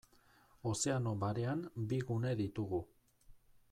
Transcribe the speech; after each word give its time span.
Ozeano 0.71 1.13
Barean 1.25 1.63
bi 1.93 2.03
gune 2.09 2.35
ditugu. 2.45 2.85